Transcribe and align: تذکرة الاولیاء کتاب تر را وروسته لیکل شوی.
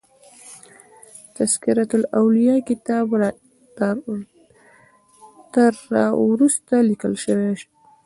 تذکرة 1.37 1.91
الاولیاء 1.99 2.59
کتاب 2.69 3.07
تر 5.53 5.73
را 5.93 6.05
وروسته 6.27 6.73
لیکل 6.89 7.13
شوی. 7.25 7.51